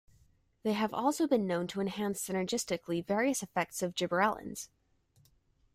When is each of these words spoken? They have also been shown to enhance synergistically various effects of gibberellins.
They 0.63 0.73
have 0.73 0.95
also 0.95 1.27
been 1.27 1.47
shown 1.47 1.67
to 1.67 1.79
enhance 1.79 2.23
synergistically 2.27 3.05
various 3.05 3.43
effects 3.43 3.83
of 3.83 3.93
gibberellins. 3.93 4.67